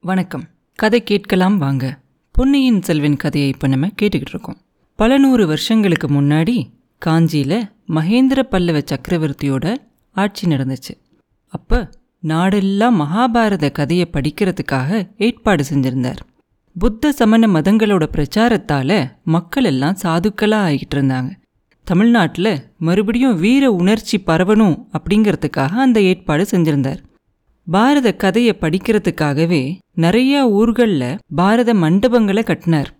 [0.00, 0.44] வணக்கம்.
[0.74, 1.98] கதை கேட்கலாம் வாங்க.
[2.32, 4.56] பொன்னியின் செல்வன் கதையை இப்போ நம்ம கேட்டுக்கிட்டு இருக்கோம்.
[4.96, 6.64] பல நூறு வருஷங்களுக்கு முன்னாடி
[6.98, 9.76] காஞ்சியில் மகேந்திர பல்லவ சக்கரவர்த்தியோட
[10.12, 10.94] ஆட்சி நடந்துச்சு.
[11.46, 11.90] அப்போ
[12.26, 16.20] நாடெல்லாம் மகாபாரத கதையை படிக்கிறதுக்காக ஏற்பாடு செஞ்சிருந்தார்.
[16.78, 21.30] புத்த சமண மதங்களோட பிரச்சாரத்தால் மக்கள் எல்லாம் சாதுக்களாக ஆகிட்டு இருந்தாங்க.
[21.84, 27.06] தமிழ்நாட்டில் மறுபடியும் வீர உணர்ச்சி பரவணும் அப்படிங்கிறதுக்காக அந்த ஏற்பாடு செஞ்சிருந்தார்.
[27.68, 29.62] பாரத கதையை படிக்கிறதுக்காகவே
[29.94, 32.90] நிறைய ஊர்களில் பாரத மண்டபங்களை கட்டினார்.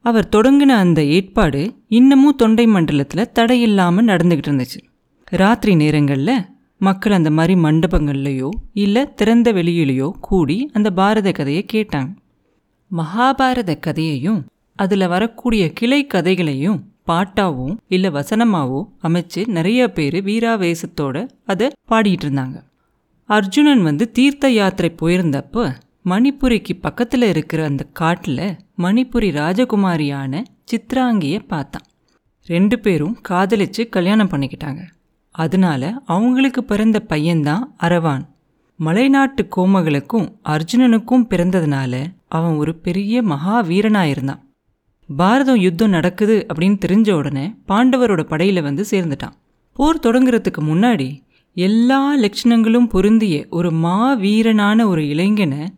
[0.00, 4.80] அவர் தொடங்கின அந்த ஏற்பாடு இன்னமும் தொண்டை மண்டலத்தில் தடையில்லாமல் நடந்துக்கிட்டு இருந்துச்சு.
[5.26, 6.34] ராத்திரி நேரங்களில்
[6.76, 12.10] மக்கள் அந்த மாதிரி மண்டபங்கள்லையோ இல்லை திறந்த வெளியிலையோ கூடி அந்த பாரத கதையை கேட்டாங்க.
[12.90, 14.40] மகாபாரத கதையையும்
[14.76, 21.16] அதில் வரக்கூடிய கிளை கதைகளையும் பாட்டாவும் இல்லை வசனமாவோ அமைச்சு நிறைய பேர் வீராவேசத்தோட
[21.46, 22.58] அதை பாடிட்டு இருந்தாங்க.
[23.28, 25.64] அர்ஜுனன் வந்து தீர்த்த யாத்திரை போயிருந்தப்போ
[26.04, 28.44] மணிப்புரிக்கு பக்கத்தில் இருக்கிற அந்த காட்டில்
[28.78, 31.86] மணிப்புரி ராஜகுமாரியான சித்ராங்கியை பார்த்தான்.
[32.46, 34.82] ரெண்டு பேரும் காதலிச்சு கல்யாணம் பண்ணிக்கிட்டாங்க.
[35.34, 38.24] அதனால அவங்களுக்கு பிறந்த பையன்தான் அரவான்.
[38.80, 44.42] மலைநாட்டு கோமகளுக்கும் அர்ஜுனனுக்கும் பிறந்ததுனால அவன் ஒரு பெரிய மகாவீரனாக இருந்தான்
[45.08, 49.36] பாரதம் யுத்தம் நடக்குது அப்படின்னு தெரிஞ்ச உடனே பாண்டவரோட படையில் வந்து சேர்ந்துட்டான்.
[49.76, 51.08] போர் தொடங்குறதுக்கு முன்னாடி
[51.54, 55.68] எல்லா லட்சணங்களும் பொருந்திய ஒரு மா வீரனான ஒரு இளைஞனை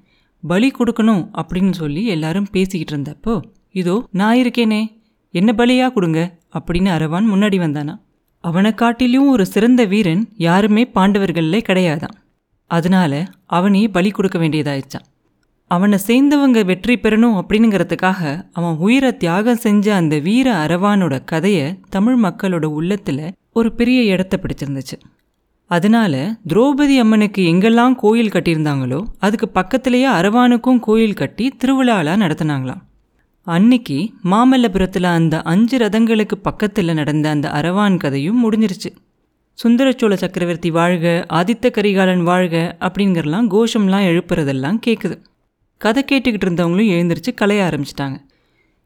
[0.43, 5.03] பலி கொடுக்கணும் அப்படின்னு சொல்லி எல்லாரும் பேசிக்கிட்டு இருந்தப்போ இதோ நான் இருக்கேனே
[5.35, 6.39] என்ன பலியா கொடுங்க?
[6.59, 7.95] அப்படின்னு அரவான் முன்னாடி வந்தானா.
[8.41, 12.15] அவனை காட்டிலும் ஒரு சிறந்த வீரன் யாருமே பாண்டவர்களில் கிடையாதான்.
[12.67, 15.09] அதனால அவனையே பலி கொடுக்க வேண்டியதாயிடுச்சான்
[15.71, 22.67] அவனை சேர்ந்தவங்க வெற்றி பெறணும் அப்படிங்கிறதுக்காக அவன் உயிரை தியாகம் செஞ்ச அந்த வீர அரவானோட கதையை தமிழ் மக்களோட
[22.79, 24.97] உள்ளத்துல ஒரு பெரிய இடத்த பிடிச்சிருந்துச்சு.
[25.75, 26.15] அதனால
[26.49, 32.83] திரௌபதி அம்மனுக்கு எங்கெல்லாம் கோயில் கட்டியிருந்தாங்களோ அதுக்கு பக்கத்திலேயே அரவானுக்கும் கோயில் கட்டி திருவிழாலாம் நடத்தினாங்களாம்.
[33.47, 33.99] அன்னைக்கு
[34.31, 38.91] மாமல்லபுரத்தில் அந்த அஞ்சு ரதங்களுக்கு பக்கத்தில் நடந்த அந்த அரவான் கதையும் முடிஞ்சிருச்சு.
[39.59, 45.17] சுந்தரச்சோழ சக்கரவர்த்தி வாழ்க ஆதித்த கரிகாலன் வாழ்க அப்படிங்கிறலாம் கோஷம்லாம் எழுப்புறதெல்லாம் கேட்குது
[45.81, 48.17] கதை கேட்டுக்கிட்டு இருந்தவங்களும் எழுந்திரிச்சு கலைய ஆரம்பிச்சிட்டாங்க.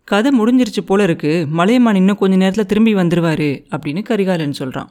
[0.08, 4.90] கதை முடிஞ்சிருச்சு போல இருக்கு மலையமான் இன்னும் கொஞ்ச நேரத்தில் திரும்பி வந்துருவாரு அப்படின்னு கரிகாலன் சொல்கிறான்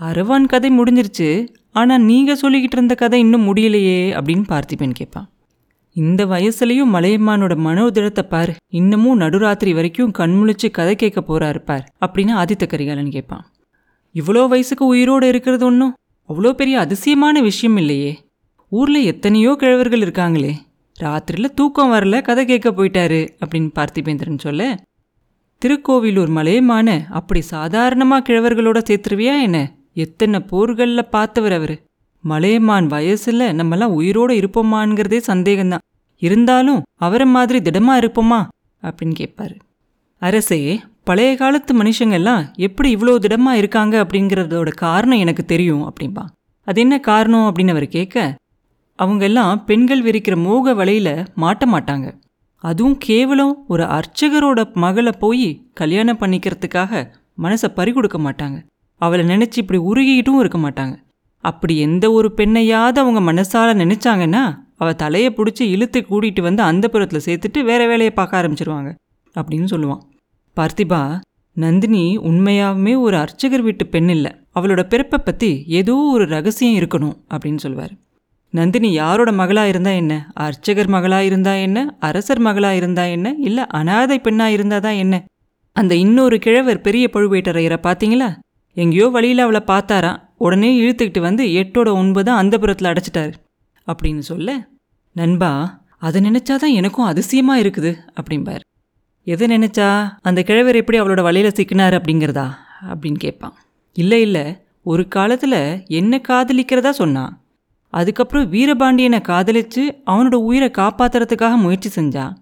[0.00, 1.28] அரவான் கதை முடிஞ்சிருச்சு
[1.72, 5.28] ஆனால் நீங்கள் சொல்லிக்கிட்டு இருந்த கதை இன்னும் முடியலையே அப்படின்னு பார்த்திபன் கேட்பான்.
[5.92, 8.52] இந்த வயசுலையும் மலையம்மானோட மனோதிடத்தை பார்.
[8.70, 13.44] இன்னமும் நடுராத்திரி வரைக்கும் கண்முழிச்சு கதை கேட்க போறாரு பார் அப்படின்னு ஆதித்த கரிகாலன் கேட்பான்.
[14.14, 15.94] இவ்வளோ வயசுக்கு உயிரோடு இருக்கிறது ஒன்றும்
[16.28, 18.12] அவ்வளோ பெரிய அதிசயமான விஷயம் இல்லையே.
[18.72, 20.52] ஊரில் எத்தனையோ கிழவர்கள் இருக்காங்களே.
[20.98, 24.62] ராத்திரியில் தூக்கம் வரல கதை கேட்க போயிட்டாரு அப்படின்னு பார்த்திபேந்திரன் சொல்ல
[25.62, 29.58] திருக்கோவிலூர் மலையமான அப்படி சாதாரணமாக கிழவர்களோட சேர்த்துருவியா என்ன?
[29.96, 31.74] எத்தனை போர்களில் பார்த்தவர் அவர்?
[32.24, 35.84] மலையமான் வயசில் நம்மலாம் உயிரோடு இருப்போமாங்கிறதே சந்தேகம்தான்.
[36.22, 38.40] இருந்தாலும் அவரை மாதிரி திடமா இருப்போமா?
[38.82, 39.56] அப்படின்னு கேட்பாரு
[40.22, 40.60] அரசே
[41.04, 46.24] பழைய காலத்து மனுஷங்கெல்லாம் எப்படி இவ்வளோ திடமா இருக்காங்க அப்படிங்கிறதோட காரணம் எனக்கு தெரியும் அப்படின்பா
[46.66, 48.36] அது என்ன காரணம் அப்படின்னு அவர் கேட்க
[48.98, 52.06] அவங்க எல்லாம் பெண்கள் விரிக்கிற மோக வலையில் மாட்ட மாட்டாங்க.
[52.64, 57.02] அதுவும் கேவலம் ஒரு அர்ச்சகரோட மகளை போய் கல்யாணம் பண்ணிக்கிறதுக்காக
[57.42, 58.58] மனசை பறி கொடுக்க மாட்டாங்க.
[59.00, 60.94] அவளை நினச்சி இப்படி உருகிட்டும் இருக்க மாட்டாங்க.
[61.40, 64.42] அப்படி எந்த ஒரு பெண்ணையாவது அவங்க மனசால நினைச்சாங்கன்னா
[64.76, 68.90] அவள் தலையை பிடிச்சி இழுத்து கூட்டிகிட்டு வந்து அந்த புறத்தில் சேர்த்துட்டு வேற வேலையை பார்க்க ஆரம்பிச்சிருவாங்க
[69.34, 70.02] அப்படின்னு சொல்லுவான்.
[70.56, 71.18] பார்த்திபா
[71.52, 74.32] நந்தினி உண்மையாகவே ஒரு அர்ச்சகர் வீட்டு பெண் இல்லை.
[74.54, 77.92] அவளோட பிறப்பை பற்றி ஏதோ ஒரு ரகசியம் இருக்கணும் அப்படின்னு சொல்லுவார்.
[78.50, 80.14] நந்தினி யாரோட மகளாக இருந்தால் என்ன?
[80.34, 81.96] அர்ச்சகர் மகளாக இருந்தால் என்ன?
[82.00, 83.34] அரசர் மகளாக இருந்தால் என்ன?
[83.38, 85.24] இல்லை அனாதை பெண்ணாக இருந்தால் தான் என்ன?
[85.72, 88.28] அந்த இன்னொரு கிழவர் பெரிய பழுவேட்டரையரை பார்த்தீங்களா?
[88.76, 93.34] எங்கேயோ வழியில் அவளை பார்த்தாராம் உடனே இழுத்துக்கிட்டு வந்து எட்டோட ஒன்பதை அந்த புறத்தில் அடைச்சிட்டாரு.
[93.86, 94.68] அப்படின்னு சொல்ல
[95.16, 95.50] நண்பா
[95.98, 98.64] அதை நினைச்சாதான் எனக்கும் அதிசயமாக இருக்குது அப்படிம்பார்.
[99.26, 99.88] எதை நினைச்சா?
[100.22, 102.46] அந்த கிழவர் எப்படி அவளோட வலையில் சிக்கினார் அப்படிங்கிறதா?
[102.90, 103.54] அப்படின்னு கேட்பான்.
[103.96, 104.44] இல்லை இல்லை
[104.82, 105.60] ஒரு காலத்தில்
[106.00, 107.32] என்ன காதலிக்கிறதா சொன்னான்
[107.92, 112.34] அதுக்கப்புறம் வீரபாண்டியனை காதலித்து அவனோட உயிரை காப்பாத்துறதுக்காக முயற்சி செஞ்சான்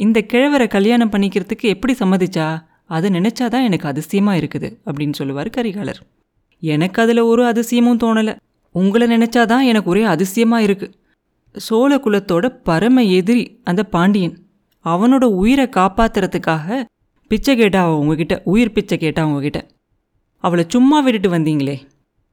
[0.00, 2.48] இந்த கிழவரை கல்யாணம் பண்ணிக்கிறதுக்கு எப்படி சம்மதிச்சா?
[2.86, 6.00] அதை நினைச்சாதான் எனக்கு அதிசயமா இருக்குது அப்படின்னு சொல்லுவார் கரிகாலர்.
[6.60, 8.36] எனக்கு அதில் ஒரு அதிசயமும் தோணலை.
[8.72, 10.94] உங்களை நினைச்சாதான் எனக்கு ஒரே அதிசயமா இருக்கு.
[11.52, 14.38] சோழ குலத்தோட பரம எதிரி அந்த பாண்டியன்.
[14.84, 16.84] அவனோட உயிரை காப்பாத்துறதுக்காக
[17.28, 19.66] பிச்சை கேட்டா உங்ககிட்ட உயிர் பிச்சை கேட்டா உங்ககிட்ட.
[20.36, 21.76] அவளை சும்மா விட்டுட்டு வந்தீங்களே.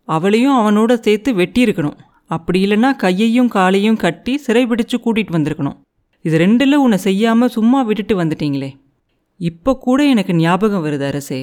[0.03, 1.97] அவளையும் அவனோட சேர்த்து வெட்டியிருக்கணும்.
[2.25, 5.77] அப்படி இல்லைன்னா கையையும் காலையும் கட்டி சிறைபிடிச்சு கூட்டிட்டு வந்திருக்கணும்.
[6.21, 8.69] இது ரெண்டில் உன்னை செய்யாமல் சும்மா விட்டுட்டு வந்துட்டீங்களே.
[9.49, 11.39] இப்போ கூட எனக்கு ஞாபகம் வருது அரசே.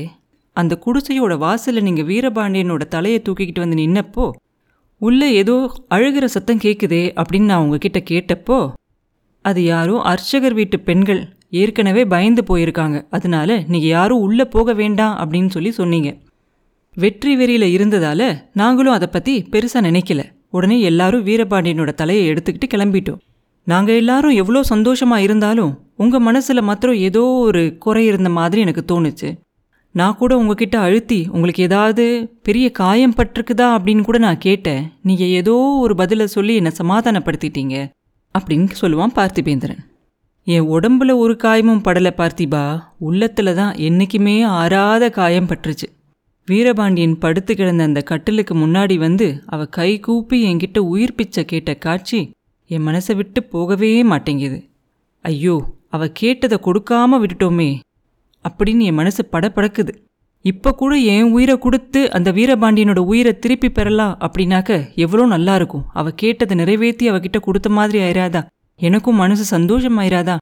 [0.57, 4.27] அந்த குடிசையோட வாசலில் நீங்கள் வீரபாண்டியனோட தலையை தூக்கிக்கிட்டு வந்து நின்னப்போ
[5.01, 5.57] உள்ளே ஏதோ
[5.95, 8.59] அழுகிற சத்தம் கேட்குதே அப்படின்னு நான் உங்ககிட்ட கேட்டப்போ
[9.45, 11.21] அது யாரோ அர்ச்சகர் வீட்டு பெண்கள்
[11.61, 12.97] ஏற்கனவே பயந்து போயிருக்காங்க.
[13.11, 16.11] அதனால நீங்கள் யாரும் உள்ளே போக வேண்டாம் அப்படின்னு சொல்லி சொன்னீங்க.
[16.97, 20.23] வெற்றி வெறியில் இருந்ததால் நாங்களும் அதை பற்றி பெருசாக நினைக்கல.
[20.57, 23.21] உடனே எல்லாரும் வீரபாண்டியனோட தலையை எடுத்துக்கிட்டு கிளம்பிட்டோம்.
[23.71, 29.31] நாங்கள் எல்லாரும் எவ்வளோ சந்தோஷமாக இருந்தாலும் உங்கள் மனசில் மாத்திரம் ஏதோ ஒரு குறை இருந்த மாதிரி எனக்கு தோணுச்சு.
[29.95, 32.05] நான் கூட உங்ககிட்ட அழுத்தி உங்களுக்கு ஏதாவது
[32.43, 33.69] பெரிய காயம் பட்டிருக்குதா?
[33.77, 34.83] அப்படின்னு கூட நான் கேட்டேன்.
[35.03, 37.77] நீங்கள் ஏதோ ஒரு பதிலை சொல்லி என்னை சமாதானப்படுத்திட்டீங்க
[38.35, 39.81] அப்படின்னு சொல்லுவான் பார்த்திபேந்திரன்.
[40.47, 42.65] என் உடம்புல ஒரு காயமும் படலை பார்த்திபா.
[43.09, 45.89] உள்ளத்தில் தான் என்னைக்குமே ஆறாத காயம் பட்டுருச்சு.
[46.49, 52.21] வீரபாண்டியன் படுத்து கிடந்த அந்த கட்டிலுக்கு முன்னாடி வந்து அவ கை கூப்பி என்கிட்ட உயிர் பிச்சை கேட்ட காட்சி
[52.71, 54.59] என் மனசை விட்டு போகவே மாட்டேங்குது.
[55.25, 55.57] ஐயோ
[55.89, 57.71] அவ கேட்டதை கொடுக்காம விட்டுட்டோமே.
[58.45, 59.93] அப்படின்னு என் மனசு படபடக்குது.
[60.45, 65.85] இப்போ கூட என் உயிரை கொடுத்து அந்த வீரபாண்டியனோட உயிரை திருப்பி பெறலாம் அப்படின்னாக்க எவ்வளோ நல்லா இருக்கும்.
[65.93, 68.43] அவ கேட்டதை நிறைவேற்றி அவகிட்ட கொடுத்த மாதிரி ஆயிராதா?
[68.81, 70.37] எனக்கும் மனசு சந்தோஷமாயிராதா?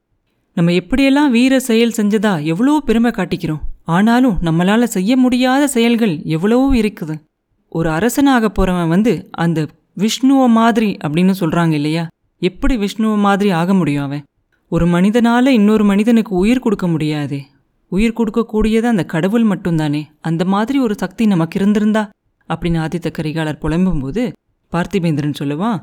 [0.56, 3.64] நம்ம எப்படியெல்லாம் வீர செயல் செஞ்சதா எவ்வளோ பெருமை காட்டிக்கிறோம்.
[3.96, 7.16] ஆனாலும் நம்மளால செய்ய முடியாத செயல்கள் எவ்வளவோ இருக்குது.
[7.72, 9.12] ஒரு அரசனாக போறவன் வந்து
[9.44, 9.58] அந்த
[9.96, 12.04] விஷ்ணுவ மாதிரி அப்படின்னு சொல்றாங்க இல்லையா?
[12.43, 14.25] எப்படி விஷ்ணுவ மாதிரி ஆக முடியும் அவன்?
[14.73, 17.40] ஒரு மனிதனால் இன்னொரு மனிதனுக்கு உயிர் கொடுக்க முடியாதே.
[17.93, 20.02] உயிர் கொடுக்கக்கூடியது அந்த கடவுள் மட்டும்தானே.
[20.20, 22.11] அந்த மாதிரி ஒரு சக்தி நமக்கு இருந்திருந்தா?
[22.49, 24.23] அப்படின்னு ஆதித்த கரிகாலர் புலம்பும்போது
[24.73, 25.79] பார்த்திபேந்திரன் சொல்லுவான்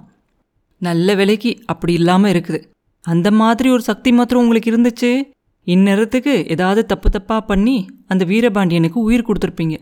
[0.82, 2.60] நல்ல விலைக்கு அப்படி இல்லாமல் இருக்குது.
[3.02, 5.12] அந்த மாதிரி ஒரு சக்தி மாத்திரம் உங்களுக்கு இருந்துச்சு?
[5.68, 7.76] இந்நேரத்துக்கு ஏதாவது தப்பு தப்பாக பண்ணி
[8.08, 9.76] அந்த வீரபாண்டியனுக்கு உயிர் கொடுத்துருப்பீங்க.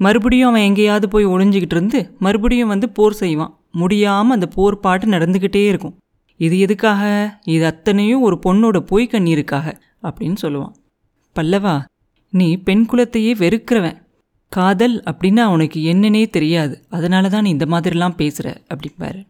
[0.00, 3.52] மறுபடியும் அவன் எங்கேயாவது போய் ஒளிஞ்சிக்கிட்டு இருந்து மறுபடியும் வந்து போர் செய்வான்.
[3.72, 5.96] முடியாமல் அந்த போர் பாட்டு நடந்துக்கிட்டே இருக்கும்.
[6.38, 7.04] இது எதுக்காக?
[7.44, 9.66] இது அத்தனையும் ஒரு பொண்ணோட பொய் கண்ணீருக்காக
[10.02, 10.74] அப்படின்னு சொல்லுவான்.
[11.36, 11.76] பல்லவா
[12.32, 13.98] நீ பெண் குலத்தையே வெறுக்கிறவன்.
[14.52, 16.74] காதல் அப்படின்னா அவனுக்கு என்னன்னே தெரியாது.
[16.88, 19.20] அதனால தான் நீ இந்த மாதிரிலாம் பேசுகிற அப்படிம்பாரு.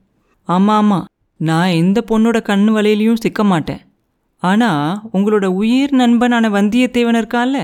[0.49, 1.06] ஆமாம் ஆமாம்
[1.40, 3.82] நான் எந்த பொண்ணோட கண்ணு வலையிலையும் சிக்க மாட்டேன்.
[4.43, 7.58] ஆனால் உங்களோட உயிர் நண்பனான வந்தியத்தேவன் இருக்கான்ல?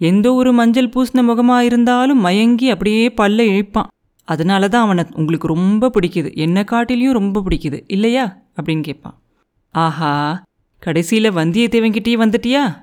[0.00, 3.90] எந்த ஒரு மஞ்சள் பூசின முகமாக இருந்தாலும் மயங்கி அப்படியே பல்ல இழிப்பான்.
[4.24, 6.36] அதனால தான் அவனை உங்களுக்கு ரொம்ப பிடிக்குது.
[6.36, 7.84] என்னை காட்டிலையும் ரொம்ப பிடிக்குது.
[7.86, 8.38] இல்லையா?
[8.56, 9.20] அப்படின்னு கேட்பான்.
[9.70, 10.42] ஆஹா
[10.78, 12.82] கடைசியில் வந்தியத்தேவன்கிட்டயே வந்துட்டியா?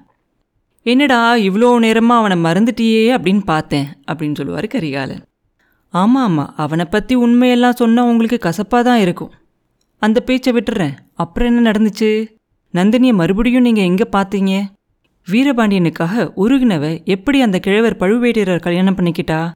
[0.83, 5.23] என்னடா இவ்வளோ நேரமாக அவனை மறந்துட்டியே அப்படின்னு பார்த்தேன் அப்படின்னு சொல்லுவார் கரிகாலன்.
[5.93, 9.31] ஆமாம் ஆமாம் அவனை பற்றி உண்மையெல்லாம் சொன்னால் உங்களுக்கு கசப்பாக தான் இருக்கும்.
[9.97, 10.93] அந்த பேச்சை விட்டுறேன்.
[11.13, 12.27] அப்புறம் என்ன நடந்துச்சு?
[12.73, 14.63] நந்தினியை மறுபடியும் நீங்கள் எங்கே பார்த்தீங்க?
[15.27, 19.51] வீரபாண்டியனுக்காக உருகினவ எப்படி அந்த கிழவர் பழுவேட்டரர் கல்யாணம் பண்ணிக்கிட்டா?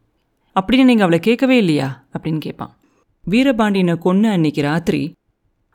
[0.59, 2.07] அப்படின்னு நீங்கள் அவளை கேட்கவே இல்லையா?
[2.17, 2.77] அப்படின்னு கேட்பான்.
[3.29, 5.13] வீரபாண்டியனை கொன்று அன்னைக்கு ராத்திரி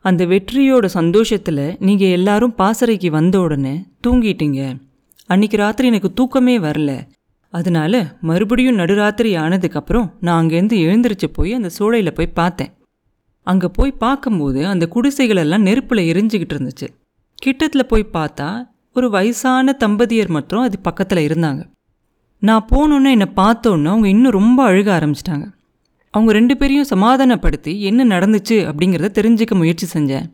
[0.01, 4.81] அந்த வெற்றியோட சந்தோஷத்தில் நீங்கள் எல்லாரும் பாசறைக்கு வந்த உடனே தூங்கிட்டீங்க.
[5.27, 7.09] அன்னைக்கு ராத்திரி எனக்கு தூக்கமே வரல.
[7.49, 12.73] அதனால மறுபடியும் நடுராத்திரி ஆனதுக்கப்புறம் நான் அங்கேருந்து எழுந்திரிச்சு போய் அந்த சூளையில் போய் பார்த்தேன்.
[13.43, 16.89] அங்கே போய் பார்க்கும்போது அந்த குடிசைகளெல்லாம் நெருப்பில் எரிஞ்சுக்கிட்டு இருந்துச்சு.
[17.35, 18.63] கிட்டத்தில் போய் பார்த்தா
[18.95, 21.71] ஒரு வயசான தம்பதியர் மற்றும் அது பக்கத்தில் இருந்தாங்க.
[22.43, 25.47] நான் போனோன்னே என்னை பார்த்தோன்னே அவங்க இன்னும் ரொம்ப அழுக ஆரம்பிச்சிட்டாங்க.
[26.11, 30.27] அவங்க ரெண்டு பேரையும் சமாதானப்படுத்தி என்ன நடந்துச்சு அப்படிங்கிறத தெரிஞ்சுக்க முயற்சி செஞ்சேன்.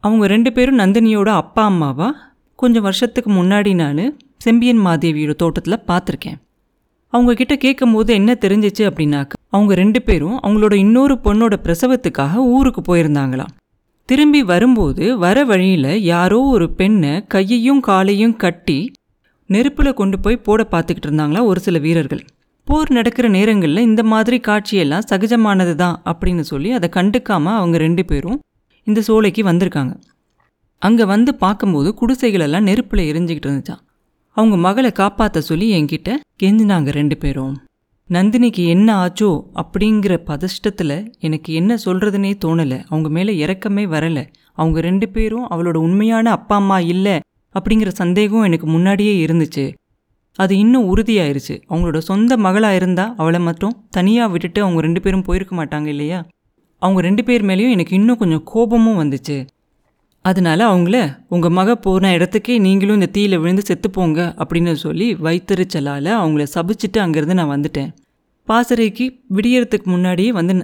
[0.00, 2.08] அவங்க ரெண்டு பேரும் நந்தினியோட அப்பா அம்மாவா
[2.54, 6.38] கொஞ்சம் வருஷத்துக்கு முன்னாடி நான் செம்பியன் மாதேவியோட தோட்டத்தில் பார்த்துருக்கேன்
[7.12, 13.52] அவங்க கிட்ட கேட்கும்போது என்ன தெரிஞ்சிச்சு அப்படின்னாக்க அவங்க ரெண்டு பேரும் அவங்களோட இன்னொரு பொண்ணோட பிரசவத்துக்காக ஊருக்கு போயிருந்தாங்களாம்.
[14.04, 18.78] திரும்பி வரும்போது வர வழியில் யாரோ ஒரு பெண்ணை கையையும் காலையும் கட்டி
[19.50, 22.22] நெருப்பில் கொண்டு போய் போட பார்த்துக்கிட்டு இருந்தாங்களா ஒரு சில வீரர்கள்.
[22.66, 28.38] போர் நடக்கிற நேரங்களில் இந்த மாதிரி காட்சியெல்லாம் சகஜமானது தான் அப்படின்னு சொல்லி அதை கண்டுக்காமல் அவங்க ரெண்டு பேரும்
[28.86, 29.92] இந்த சோலைக்கு வந்திருக்காங்க.
[30.82, 33.82] அங்கே வந்து பார்க்கும்போது குடிசைகளெல்லாம் நெருப்பில் எரிஞ்சிக்கிட்டு இருந்துச்சான்
[34.36, 36.10] அவங்க மகளை காப்பாற்ற சொல்லி என்கிட்ட
[36.42, 37.54] கெஞ்சினாங்க ரெண்டு பேரும்.
[38.10, 39.30] நந்தினிக்கு என்ன ஆச்சோ
[39.62, 42.78] அப்படிங்கிற பதஷ்டத்தில் எனக்கு என்ன சொல்கிறதுனே தோணலை.
[42.90, 44.24] அவங்க மேலே இறக்கமே வரலை.
[44.58, 47.16] அவங்க ரெண்டு பேரும் அவளோட உண்மையான அப்பா அம்மா இல்லை
[47.58, 49.74] அப்படிங்கிற சந்தேகம் எனக்கு முன்னாடியே இருந்துச்சு.
[50.32, 51.54] அது இன்னும் உறுதியாயிருச்சு.
[51.68, 56.26] அவங்களோட சொந்த மகளாக இருந்தால் அவளை மட்டும் தனியாக விட்டுட்டு அவங்க ரெண்டு பேரும் போயிருக்க மாட்டாங்க இல்லையா?
[56.82, 59.46] அவங்க ரெண்டு பேர் மேலேயும் எனக்கு இன்னும் கொஞ்சம் கோபமும் வந்துச்சு.
[60.22, 66.46] அதனால அவங்கள உங்கள் மக போன இடத்துக்கே நீங்களும் இந்த தீயில் விழுந்து செத்துப்போங்க அப்படின்னு சொல்லி வைத்தறிச்சலால் அவங்கள
[66.54, 67.90] சபிச்சுட்டு அங்கேருந்து நான் வந்துட்டேன்.
[68.44, 70.54] பாசறைக்கு விடியறதுக்கு முன்னாடியே வந்து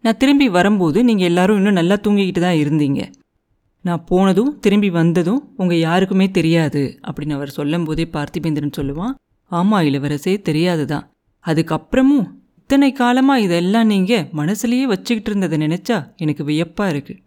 [0.00, 3.00] நான் திரும்பி வரும்போது நீங்கள் எல்லாரும் இன்னும் நல்லா தூங்கிக்கிட்டு தான் இருந்தீங்க.
[3.86, 9.14] நான் போனதும் திரும்பி வந்ததும் உங்கள் யாருக்குமே தெரியாது அப்படின்னு அவர் சொல்லும் போதே பார்த்திபேந்திரன் சொல்லுவான்
[9.50, 11.06] ஆமாம் இளவரசே தெரியாது தான்
[11.44, 12.26] அதுக்கப்புறமும்
[12.60, 17.20] இத்தனை காலமாக இதெல்லாம் நீங்கள் மனசுலேயே வச்சுக்கிட்டு இருந்ததை நினச்சா எனக்கு வியப்பாக இருக்குது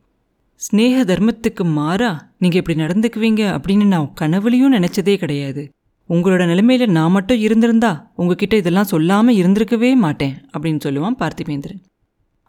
[0.62, 5.62] ஸ்நேக தர்மத்துக்கு மாறா நீங்கள் இப்படி நடந்துக்குவீங்க அப்படின்னு நான் கனவுலையும் நினச்சதே கிடையாது.
[6.10, 11.82] உங்களோட நிலைமையில நான் மட்டும் இருந்திருந்தா உங்ககிட்ட இதெல்லாம் சொல்லாமல் இருந்திருக்கவே மாட்டேன் அப்படின்னு சொல்லுவான் பார்த்திபேந்திரன்.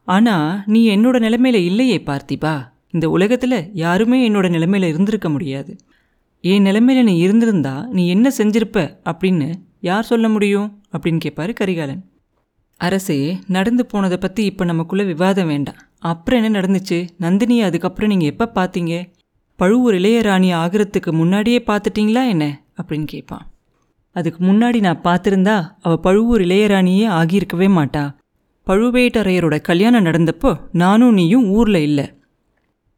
[0.08, 2.54] ஆனால் நீ என்னோட நிலைமையில இல்லையே பார்த்திபா.
[2.90, 5.76] இந்த உலகத்தில் யாருமே என்னோட நிலைமையில் இருந்திருக்க முடியாது.
[6.40, 10.82] என் நிலைமையில் நீ இருந்திருந்தா நீ என்ன செஞ்சிருப்ப அப்படின்னு யார் சொல்ல முடியும்?
[10.92, 12.02] அப்படின்னு கேட்பாரு கரிகாலன்.
[12.76, 15.80] அரசே நடந்து போனதை பற்றி இப்போ நமக்குள்ளே விவாதம் வேண்டாம்.
[15.98, 17.08] அப்புறம் என்ன நடந்துச்சு?
[17.20, 19.08] நந்தினியை அதுக்கப்புறம் நீங்கள் எப்போ பார்த்தீங்க
[19.56, 22.62] பழுவூர் இளையராணி ஆகிறதுக்கு முன்னாடியே பார்த்துட்டிங்களா என்ன?
[22.82, 23.46] அப்படின்னு கேட்பான்
[24.12, 28.14] அதுக்கு முன்னாடி நான் பார்த்துருந்தா அவள் பழுவூர் இளையராணியே ஆகியிருக்கவே மாட்டா.
[28.66, 32.06] பழுவேட்டரையரோட கல்யாணம் நடந்தப்போ நானும் நீயும் ஊரில் இல்லை.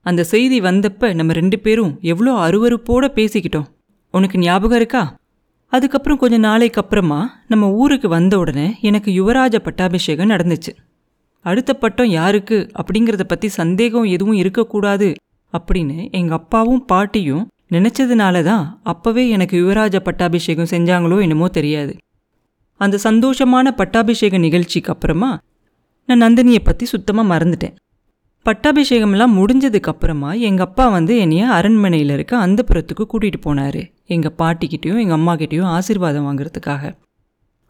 [0.06, 3.68] அந்த செய்தி வந்தப்ப நம்ம ரெண்டு பேரும் எவ்வளோ அருவருப்போட பேசிக்கிட்டோம்.
[4.14, 5.02] உனக்கு ஞாபகம் இருக்கா?
[5.72, 7.18] அதுக்கப்புறம் கொஞ்ச நாளைக்கு அப்புறமா
[7.48, 10.72] நம்ம ஊருக்கு வந்த உடனே எனக்கு யுவராஜ பட்டாபிஷேகம் நடந்துச்சு.
[11.44, 15.08] அடுத்த பட்டம் யாருக்கு அப்படிங்கிறத பற்றி சந்தேகம் எதுவும் இருக்கக்கூடாது
[15.52, 21.92] அப்படின்னு எங்கள் அப்பாவும் பாட்டியும் நினச்சதுனால தான் அப்போவே எனக்கு யுவராஜ பட்டாபிஷேகம் செஞ்சாங்களோ என்னமோ தெரியாது.
[22.80, 25.30] அந்த சந்தோஷமான பட்டாபிஷேக நிகழ்ச்சிக்கு அப்புறமா
[26.08, 27.74] நான் நந்தினியை பற்றி சுத்தமாக மறந்துட்டேன்.
[28.46, 33.78] பட்டாபிஷேகம்லாம் முடிஞ்சதுக்கு அப்புறமா எங்கள் அப்பா வந்து என்னைய அரண்மனையில் இருக்க அந்த புறத்துக்கு கூட்டிகிட்டு போனார்.
[34.14, 36.82] எங்கள் பாட்டிக்கிட்டேயும் எங்கள் அம்மாக்கிட்டேயும் ஆசீர்வாதம் வாங்குறதுக்காக.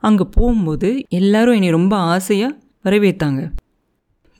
[0.02, 0.88] அங்கே போகும்போது
[1.18, 3.42] எல்லாரும் என்னை ரொம்ப ஆசையாக வரவேற்றாங்க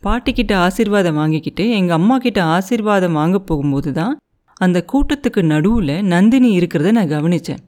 [0.02, 4.14] பாட்டிக்கிட்ட ஆசீர்வாதம் வாங்கிக்கிட்டு எங்கள் அம்மா கிட்ட ஆசீர்வாதம் வாங்க போகும்போது தான்
[4.60, 7.62] அந்த கூட்டத்துக்கு நடுவில் நந்தினி இருக்கிறத நான் கவனித்தேன்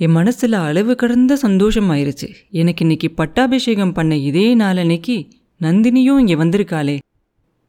[0.00, 2.28] என் மனசில் அளவு கடந்த சந்தோஷம் ஆயிருச்சு
[2.60, 5.16] எனக்கு இன்னைக்கு பட்டாபிஷேகம் பண்ண இதே நாளன்னைக்கு
[5.60, 6.96] நந்தினியும் இங்கே வந்திருக்காளே.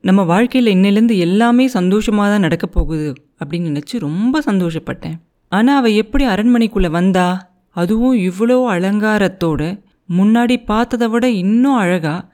[0.08, 3.08] நம்ம வாழ்க்கையில் இன்னிலேருந்து எல்லாமே சந்தோஷமாக தான் நடக்க போகுது
[3.40, 5.16] அப்படின்னு நினச்சி ரொம்ப சந்தோஷப்பட்டேன்.
[5.52, 7.28] ஆனால் அவள் எப்படி அரண்மனைக்குள்ளே வந்தா?
[7.76, 9.62] அதுவும் இவ்வளோ அலங்காரத்தோட
[10.10, 12.26] முன்னாடி பார்த்ததை விட இன்னும் அழகாக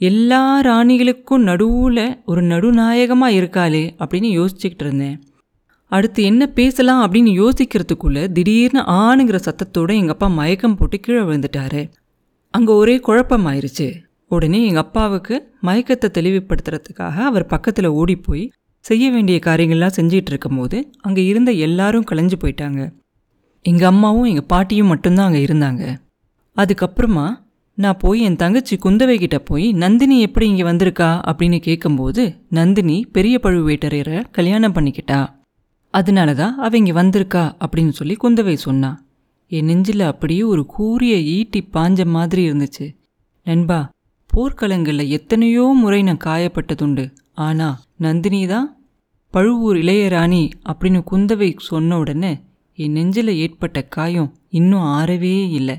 [0.00, 5.16] எல்லா ராணிகளுக்கும் நடுவில் ஒரு நடுநாயகமாக இருக்காளே அப்படின்னு யோசிச்சுக்கிட்டு இருந்தேன்.
[5.92, 11.82] அடுத்து என்ன பேசலாம் அப்படின்னு யோசிக்கிறதுக்குள்ளே திடீர்னு ஆணுங்கிற சத்தத்தோடு எங்கள் அப்பா மயக்கம் போட்டு கீழே விழுந்துட்டாரு.
[12.54, 13.88] அங்கே ஒரே குழப்பமாயிருச்சு.
[14.30, 18.44] உடனே எங்கள் அப்பாவுக்கு மயக்கத்தை தெளிவுபடுத்துறதுக்காக அவர் பக்கத்தில் ஓடி போய்
[18.84, 22.80] செய்ய வேண்டிய காரியங்கள்லாம் செஞ்சிகிட்டு இருக்கும்போது அங்கே இருந்த எல்லாரும் கலைஞ்சு போயிட்டாங்க.
[23.64, 25.82] எங்கள் அம்மாவும் எங்கள் பாட்டியும் மட்டும்தான் அங்கே இருந்தாங்க.
[26.56, 27.26] அதுக்கப்புறமா
[27.78, 31.10] நான் போய் என் தங்கச்சி குந்தவை கிட்ட போய் நந்தினி எப்படி இங்கே வந்திருக்கா?
[31.30, 35.20] அப்படின்னு கேட்கும்போது நந்தினி பெரிய பழுவேட்டரையரை கல்யாணம் பண்ணிக்கிட்டா.
[35.94, 38.90] அதனால தான் அவ இங்கே வந்திருக்கா அப்படின்னு சொல்லி குந்தவை சொன்னா.
[39.52, 42.86] என் நெஞ்சில் அப்படியே ஒரு கூரிய ஈட்டி பாஞ்ச மாதிரி இருந்துச்சு.
[43.46, 43.80] நண்பா
[44.34, 47.04] போர்க்களங்களில் எத்தனையோ முறை நான் காயப்பட்டதுண்டு.
[47.32, 48.68] ஆனால் நந்தினி தான்
[49.34, 52.32] பழுவூர் இளையராணி அப்படின்னு குந்தவை சொன்ன உடனே
[52.74, 55.76] என் நெஞ்சில் ஏற்பட்ட காயம் இன்னும் ஆறவே இல்லை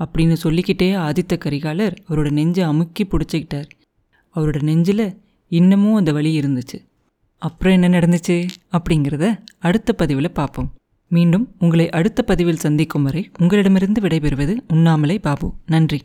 [0.00, 3.68] அப்படின்னு சொல்லிக்கிட்டே ஆதித்த கரிகாலர் அவரோட நெஞ்சை அமுக்கி பிடிச்சிக்கிட்டார்.
[4.34, 5.06] அவரோட நெஞ்சில்
[5.48, 6.78] இன்னமும் அந்த வழி இருந்துச்சு.
[7.38, 8.36] அப்புறம் என்ன நடந்துச்சு
[8.76, 9.26] அப்படிங்கிறத
[9.58, 10.70] அடுத்த பதிவில் பார்ப்போம்
[11.10, 15.48] மீண்டும் உங்களை அடுத்த பதிவில் சந்திக்கும் வரை உங்களிடமிருந்து விடைபெறுவது உண்ணாமலை பாபு.
[15.66, 16.00] நன்றி.